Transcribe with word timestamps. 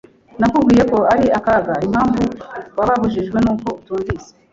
Nakubwiye 0.39 0.83
ko 0.91 0.97
ari 1.13 1.25
akaga. 1.39 1.73
Impamvu 1.87 2.21
wababajwe 2.77 3.37
nuko 3.43 3.67
utumvise. 3.79 4.29